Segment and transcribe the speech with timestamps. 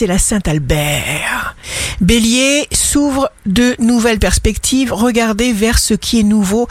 [0.00, 1.54] c'est la Saint-Albert.
[2.00, 6.68] Bélier s'ouvre de nouvelles perspectives, regardez vers ce qui est nouveau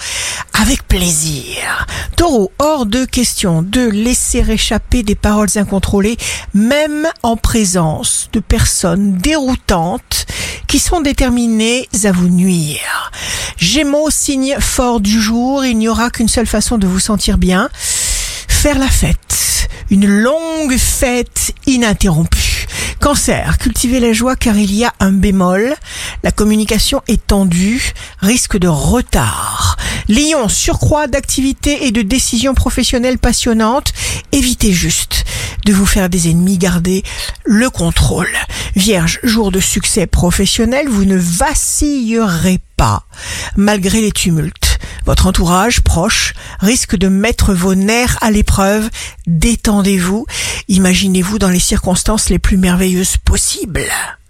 [0.60, 1.86] avec plaisir.
[2.16, 6.18] Taureau, hors de question de laisser échapper des paroles incontrôlées,
[6.56, 10.26] même en présence de personnes déroutantes
[10.66, 13.12] qui sont déterminées à vous nuire.
[13.58, 17.70] Gémeaux, signe fort du jour, il n'y aura qu'une seule façon de vous sentir bien,
[18.48, 19.68] faire la fête.
[19.92, 22.39] Une longue fête ininterrompue.
[23.00, 25.74] Cancer, cultivez la joie car il y a un bémol.
[26.22, 29.78] La communication est tendue, risque de retard.
[30.10, 33.94] Lion, surcroît d'activité et de décisions professionnelles passionnantes.
[34.34, 35.24] Évitez juste
[35.66, 37.04] de vous faire des ennemis, gardez
[37.46, 38.30] le contrôle.
[38.76, 43.06] Vierge, jour de succès professionnel, vous ne vacillerez pas
[43.56, 44.59] malgré les tumultes.
[45.10, 48.92] Votre entourage proche risque de mettre vos nerfs à l'épreuve.
[49.26, 50.28] Détendez-vous.
[50.68, 53.90] Imaginez-vous dans les circonstances les plus merveilleuses possibles.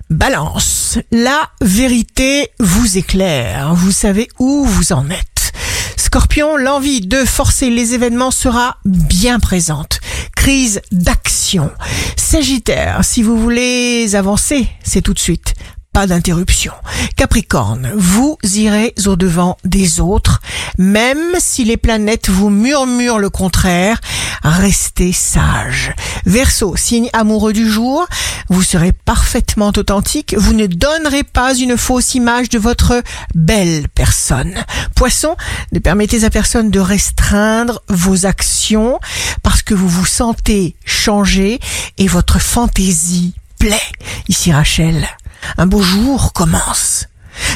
[0.09, 0.97] Balance.
[1.11, 3.75] La vérité vous éclaire.
[3.75, 5.52] Vous savez où vous en êtes.
[5.97, 9.99] Scorpion, l'envie de forcer les événements sera bien présente.
[10.33, 11.71] Crise d'action.
[12.16, 15.55] Sagittaire, si vous voulez avancer, c'est tout de suite
[15.93, 16.73] pas d'interruption.
[17.16, 20.39] Capricorne, vous irez au devant des autres,
[20.80, 24.02] même si les planètes vous murmurent le contraire,
[24.41, 25.94] restez sage.
[26.25, 28.08] Verseau, signe amoureux du jour,
[28.49, 33.03] vous serez parfaitement authentique, vous ne donnerez pas une fausse image de votre
[33.36, 34.55] belle personne.
[34.95, 35.36] Poisson,
[35.71, 38.99] ne permettez à personne de restreindre vos actions
[39.43, 41.59] parce que vous vous sentez changer
[41.99, 43.80] et votre fantaisie plaît.
[44.27, 45.08] Ici Rachel
[45.58, 47.08] un beau jour commence.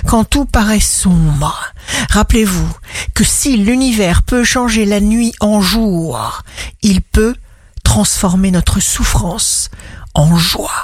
[0.08, 1.74] Quand tout paraît sombre,
[2.10, 2.70] rappelez-vous
[3.14, 6.44] que si l'univers peut changer la nuit en jour,
[6.82, 7.36] il peut
[7.84, 9.70] transformer notre souffrance
[10.14, 10.74] en joie.